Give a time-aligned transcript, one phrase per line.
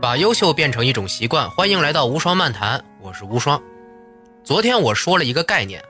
[0.00, 3.60] 把优秀变成一种习惯，欢迎来到无双漫谈，我是无双。
[4.42, 5.82] 昨天我说了一个概念，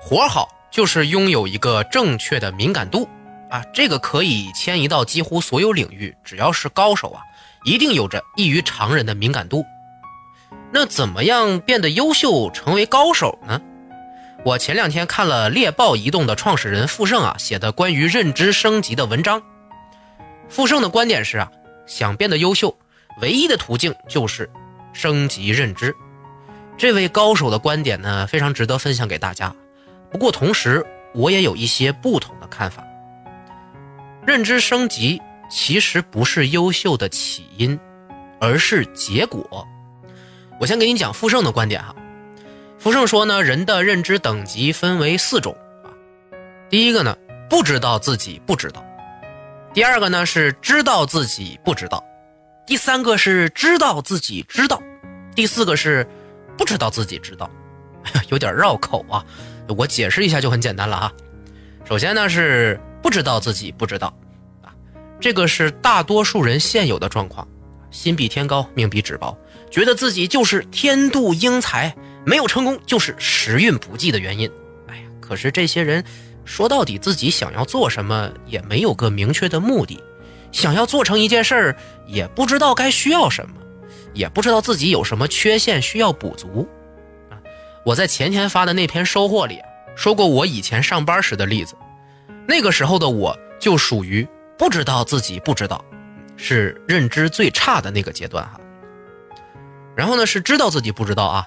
[0.00, 3.08] 活好就是拥有一个正确的敏感度
[3.50, 7.20] 啊，这个可以迁移到几乎所有领域，只要是高手啊，
[7.64, 9.64] 一定有着异于常人的敏感度。
[10.70, 13.60] 那怎么样变得优秀，成为高手呢？
[14.44, 19.42] 我前两天看了猎豹移动的创始人傅盛啊写的关于认知升级的文章。
[20.48, 21.50] 傅盛的观点是啊，
[21.88, 22.72] 想变得优秀。
[23.20, 24.48] 唯一的途径就是
[24.92, 25.94] 升级认知，
[26.76, 29.54] 这位高手的观点呢，非常值得分享给大家。
[30.10, 30.84] 不过同时，
[31.14, 32.84] 我也有一些不同的看法。
[34.26, 35.20] 认知升级
[35.50, 37.78] 其实不是优秀的起因，
[38.40, 39.66] 而是结果。
[40.60, 41.94] 我先给你讲傅盛的观点哈。
[42.78, 45.90] 傅盛说呢，人的认知等级分为四种啊。
[46.68, 47.16] 第一个呢，
[47.48, 48.80] 不知道自己不知道；
[49.72, 52.02] 第二个呢，是知道自己不知道。
[52.66, 54.82] 第三个是知道自己知道，
[55.34, 56.06] 第四个是
[56.56, 57.50] 不知道自己知道，
[58.30, 59.24] 有点绕口啊。
[59.76, 61.12] 我解释一下就很简单了哈。
[61.84, 64.14] 首先呢是不知道自己不知道，
[64.62, 64.72] 啊，
[65.20, 67.46] 这个是大多数人现有的状况，
[67.90, 69.36] 心比天高，命比纸薄，
[69.70, 74.50] 觉得自己就是天妒英才，没有成功就是时运不济的原因。
[74.88, 76.04] 哎呀，可是这些人
[76.44, 80.02] 说到底自己想要做什么，也没有个明确的目的。
[80.52, 83.54] 想要做成一件事儿，也不知道该需要什么，
[84.14, 86.68] 也不知道自己有什么缺陷需要补足。
[87.30, 87.40] 啊，
[87.84, 89.58] 我在前天发的那篇收获里
[89.96, 91.74] 说过，我以前上班时的例子，
[92.46, 94.26] 那个时候的我就属于
[94.58, 95.84] 不知道自己不知道，
[96.36, 98.60] 是认知最差的那个阶段哈。
[99.96, 101.46] 然后呢，是知道自己不知道啊，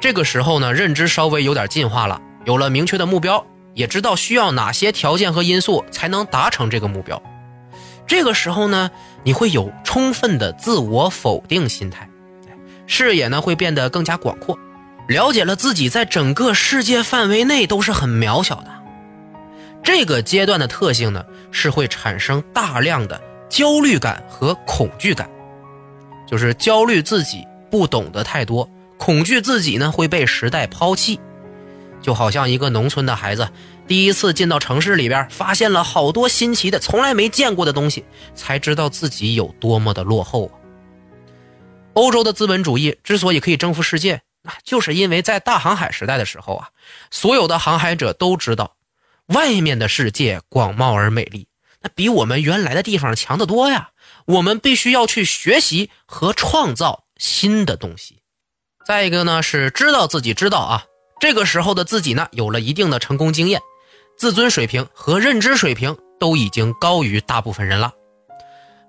[0.00, 3.44] 这个时候呢，认知稍微有点进化了，有了明确的目标，
[3.74, 7.20] 也知道需要哪些条件和因素才能达成这个目标。
[8.06, 8.90] 这个时候呢，
[9.22, 12.08] 你会有充分的自我否定心态，
[12.86, 14.58] 视野呢会变得更加广阔，
[15.08, 18.68] 了解了自己在整个世界范围内都是很渺小的。
[19.82, 25.28] 这个阶段的特性呢，是会产生大量的焦虑感和恐惧感，
[26.26, 31.20] 就是焦虑自己不懂得太多，恐惧自己呢会被时代抛弃，
[32.04, 33.48] 就好像一个农村的孩子。
[33.88, 38.04] 第一次进到城市里边，发现了好多新奇的、从来没见过的东西，
[38.34, 40.52] 才知道自己有多么的落后啊！
[41.94, 46.68] 欧洲的资本主义之所以可以征服世界，那就是因为在大航海时代的时候啊，
[47.10, 48.76] 所有的航海者都知道，
[49.28, 51.46] 外面的世界广袤而美丽，
[51.80, 53.90] 那比我们原来的地方强得多呀！
[54.26, 58.20] 我们必须要去学习和创造新的东西。
[58.86, 60.84] 再一个呢，是知道自己知道啊，
[61.24, 63.58] 这个时候的自己呢，有了一定的成功经验。
[64.14, 67.90] 自尊水平和认知水平都已经高于大部分人了，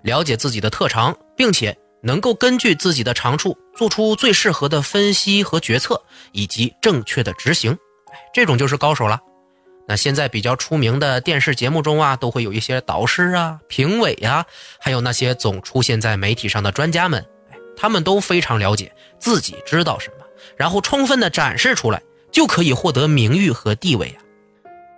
[0.03, 6.03] 了解自己的特长，并且能够根据自己的长处做出最适合的分析和决策，
[6.33, 7.77] 以及正确的执行，
[8.33, 9.17] 这种就是高手了。
[9.87, 14.45] 那现在比较出名的电视节目中啊，都会有一些导师啊、评委啊，
[14.77, 17.25] 还有那些总出现在媒体上的专家们，
[17.77, 20.25] 他们都非常了解自己知道什么，
[20.57, 22.03] 然后充分的展示出来，
[22.35, 24.19] 就可以获得名誉和地位啊。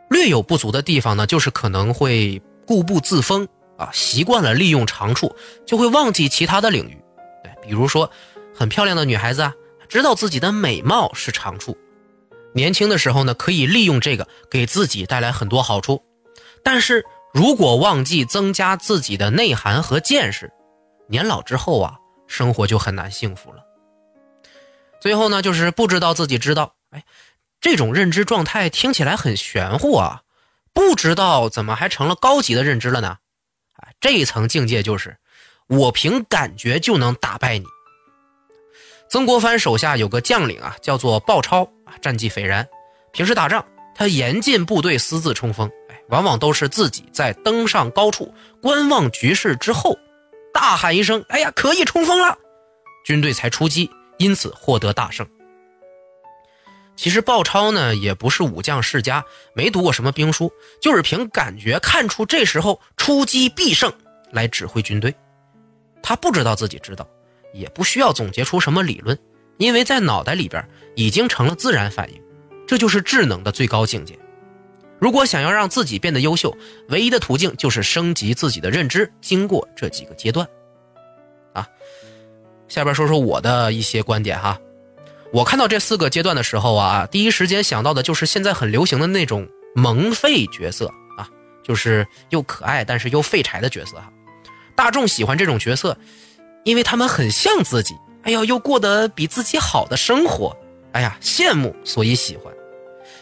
[0.10, 6.98] 略有不足的地方呢，就是可能会固步自封啊，习惯了利用长处，就会忘记其他的领域。
[7.44, 8.10] 对，比如说
[8.56, 9.54] 很漂亮的女孩子啊，
[9.88, 11.78] 知道自己的美貌是长处，
[12.56, 16.02] 年轻的时候呢，可以利用这个给自己带来很多好处。
[16.64, 17.06] 但是
[17.36, 20.52] 如果忘记增加自己的内涵和见识，
[21.08, 21.94] 年老之后啊，
[22.26, 23.58] 生活就很难幸福了。
[25.00, 27.06] 最后呢，就是不知道自己知道，哎。
[27.60, 30.22] 这种认知状态听起来很玄乎啊，
[30.74, 33.18] 不知道怎么还成了高级的认知了呢？
[33.78, 35.18] 啊，这一层境界就是
[35.68, 37.66] 我凭感觉就能打败你。
[39.10, 42.68] 曾国藩手下有个将领啊，叫做鲍超啊，战绩斐然。
[43.12, 43.66] 平时打仗，
[43.96, 49.98] 他严禁部队私自冲锋，哎，往往都是自己在登上高处观望局势之后，
[50.54, 52.38] 大喊一声：“哎呀，可以冲锋了！”
[53.04, 53.90] 军队才出击，
[54.20, 55.28] 因此获得大胜。
[56.98, 59.24] 其实鲍超呢也不是武将世家，
[59.54, 60.52] 没读过什么兵书，
[60.82, 63.94] 就是凭感觉看出这时候出击必胜
[64.32, 65.14] 来指挥军队。
[66.02, 67.08] 他不知道自己知道，
[67.54, 69.18] 也不需要总结出什么理论，
[69.58, 72.22] 因为在脑袋里边已经成了自然反应。
[72.66, 74.18] 这就是智能的最高境界。
[75.00, 76.58] 如果想要让自己变得优秀，
[76.90, 80.46] 唯一的途径就是升级自己的认知，经过这几个阶段。
[81.54, 81.68] 啊，
[82.68, 84.60] 下边说说我的一些观点哈。
[85.34, 90.88] 我看到这四个阶段的时候啊，第一时间想到的就是现在很流行的那种萌废角色
[91.18, 91.28] 啊，
[91.64, 94.10] 就是又可爱但是又废柴的角色哈。
[94.76, 95.98] 大众喜欢这种角色，
[96.64, 97.94] 因为他们很像自己，
[98.24, 100.56] 哎呀，又过得比自己好的生活，
[100.94, 102.54] 哎呀，羡慕，所以喜欢。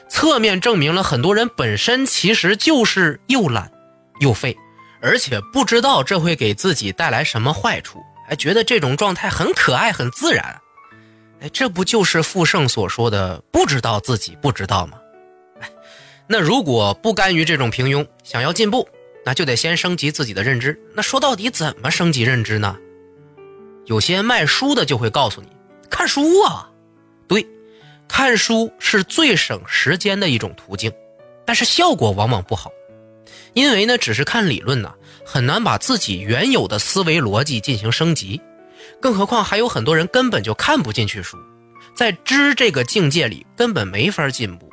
[0.07, 3.71] 侧面证明了很多人本身其实就是又懒
[4.19, 4.55] 又废，
[5.01, 10.61] 而且不知道这会给自己带来什么坏处，还觉得这种状态很可爱、很自然。
[11.49, 14.97] 这不就是傅盛所说的不知道自己不知道吗？
[15.59, 15.69] 哎，
[16.27, 18.87] 那如果不甘于这种平庸，想要进步，
[19.25, 20.79] 那就得先升级自己的认知。
[20.93, 22.75] 那说到底，怎么升级认知呢？
[23.85, 25.47] 有些卖书的就会告诉你，
[25.89, 26.69] 看书啊，
[27.27, 27.45] 对，
[28.07, 30.91] 看书是最省时间的一种途径，
[31.45, 32.71] 但是效果往往不好，
[33.53, 34.91] 因为呢，只是看理论呢，
[35.23, 38.41] 很难把自己原有的思维逻辑进行升级。
[39.05, 41.37] 更何况还有很多人根本就看不进去书，
[41.93, 44.67] 在知这个境界里根本没法进步。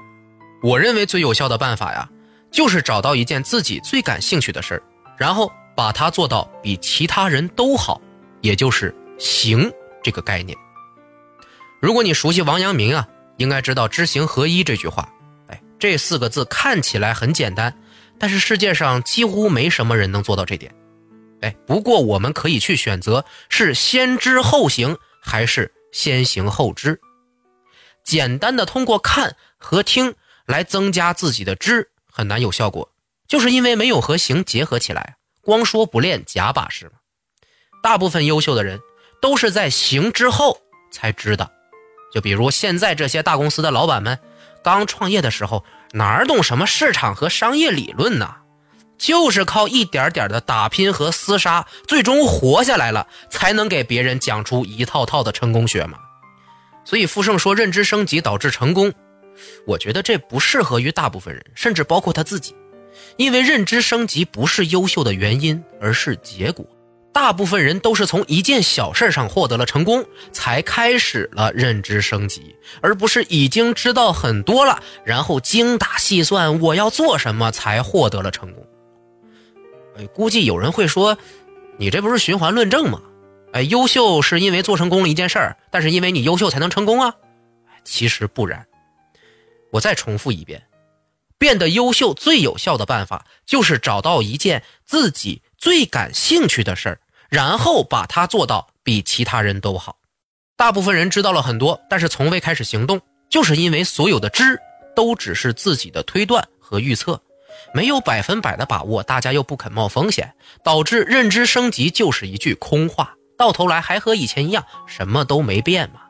[0.63, 2.09] 我认为最有效的办法呀，
[2.51, 4.83] 就是找到一件自己最感兴趣的事儿，
[5.19, 8.01] 然后把它做到比其他人都好，
[8.41, 9.71] 也就是“行”
[10.03, 10.57] 这个概念。
[11.79, 13.07] 如果你熟悉王阳明啊，
[13.37, 15.07] 应该知道“知行合一”这句话。
[15.49, 17.71] 哎，这四个字看起来很简单，
[18.19, 20.75] 但是世界上几乎没什么人能做到这点。
[21.43, 27.01] 哎，不过我们可以去选择是先知后行，还是先行后知。
[28.05, 30.15] 简单的通过看和听
[30.47, 32.93] 来增加自己的知，很难有效果，
[33.29, 35.17] 就是因为没有和行结合起来。
[35.41, 36.93] 光说不练假把式嘛。
[37.83, 38.81] 大部分优秀的人
[39.21, 40.59] 都是在行之后
[40.93, 41.51] 才知道。
[42.13, 44.19] 就比如现在这些大公司的老板们，
[44.63, 48.37] 刚创业的时候哪懂什么市场和商业理论呢？
[49.03, 55.99] 就是靠一点点的打拼和厮杀，最终活下来了，才能给别人讲出一套套的成功学嘛。
[56.85, 58.93] 所以傅盛说认知升级导致成功，
[59.67, 62.55] 我觉得这不适合于大部分人，甚至包括他自己，
[63.17, 66.65] 因为认知升级不是优秀的原因，而是结果。
[67.13, 78.65] 大部分人都是从一件小事上获得了成功，才开始了认知升级，而不是已经知道很多了，然后精打细算我要做什么才获得了成功。
[79.97, 81.17] 哎，估计有人会说，
[81.77, 83.01] 你这不是循环论证吗？
[83.53, 87.15] 哎，优秀是因为做成功了一件事儿，但是因为你优秀才能成功啊？
[87.85, 88.67] 其实不然。
[89.71, 90.63] 我再重复一遍，
[91.39, 99.99] 变得优秀最有效的办法就是找到一件自己最感兴趣的事儿，然后把它做到比其他人都好。
[100.57, 104.59] 大部分人知道了很多，但是从未开始行动，就是因为所有的知
[104.95, 107.21] 都只是自己的推断和预测。
[107.75, 110.33] 没有百分百的把握，大家又不肯冒风险，
[110.63, 116.01] 导致认知升级就是一句空话，到头来还和以前一样，什么都没变嘛。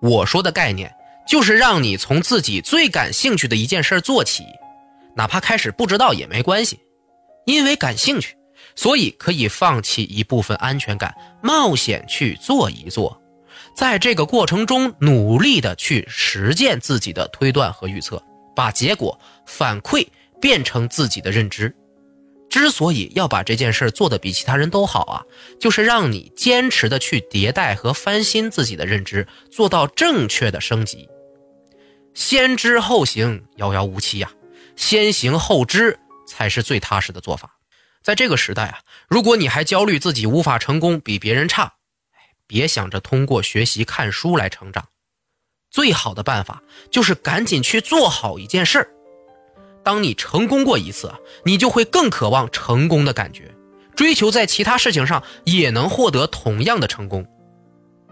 [0.00, 0.92] 我说的概念
[1.26, 4.44] 就是让你从自己最感兴趣的一件事做起，
[5.14, 6.80] 哪怕开始不知道也没关系，
[7.46, 8.36] 因为感兴趣，
[8.74, 13.20] 所以可以放弃一部分安全感，冒险去做一做，
[13.76, 18.22] 在这个过程中努力的去实践自己的推断和预测，
[18.56, 20.06] 把结果反馈。
[20.42, 21.72] 变成自己的认知，
[22.50, 25.22] 之所以要把这件事做得比其他人都好啊，
[25.60, 31.08] 就是让你坚持的去迭代和翻新自己的认知，做到正确的升级。
[32.12, 34.32] 先知后行遥遥无期呀，
[34.74, 35.96] 先行后知
[36.26, 37.56] 才是最踏实的做法。
[38.02, 41.74] 在这个时代啊，如果你还焦虑自己无法成功，比别人差，
[42.48, 44.88] 别想着通过学习看书来成长，
[45.70, 48.90] 最好的办法就是赶紧去做好一件事儿。
[49.84, 51.12] 当你成功过一次，
[51.44, 53.54] 你就会更渴望成功的感觉，
[53.94, 57.26] 追求在其他事情上也能获得同样的成功。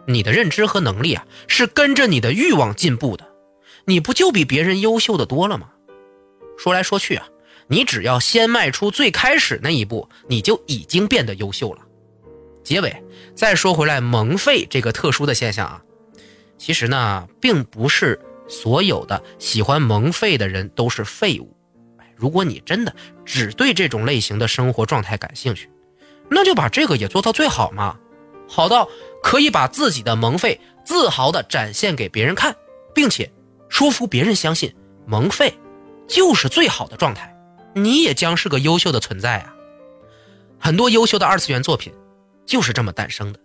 [0.07, 3.27] 你的认知和能力啊，是跟着你的欲望进步的，
[3.85, 5.69] 你不就比别人优秀的多了吗？
[6.59, 7.29] 说来说去啊，
[7.69, 11.83] 你只要先迈出最开始那一步，你就已经变得优秀了。
[12.65, 12.95] 结尾
[13.35, 15.83] 再说回来，萌废这个特殊的现象啊，
[16.59, 21.57] 其实呢，并不是所有的喜欢萌废的人都是废物。
[22.21, 25.71] 如果你真的只对这种类型的生活状态感兴趣，
[26.29, 27.97] 那就把这个也做到最好嘛，
[28.47, 28.87] 好到
[29.23, 32.55] 可以把自己的萌废自豪地展现给别人看，
[32.95, 33.33] 并且
[33.71, 34.75] 说服别人相信
[35.07, 35.55] 萌废
[36.07, 37.35] 就是最好的状态，
[37.75, 39.55] 你也将是个优秀的存在啊！
[40.59, 41.91] 很多优秀的二次元作品
[42.45, 43.41] 就是这么诞生的，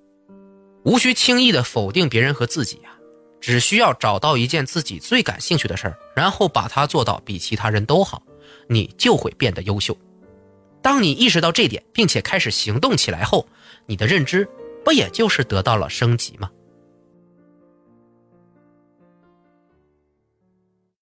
[0.83, 2.91] 无需轻易的否定别人和自己啊，
[3.39, 8.21] 只需要找到一件自己最感兴趣的事儿，然后把它做到比其他人都好。
[8.67, 9.95] 你就会变得优秀。
[10.81, 13.47] 当你意识到这点，并且开始行动起来后，
[13.85, 14.47] 你的认知
[14.83, 16.49] 不也就是得到了升级吗？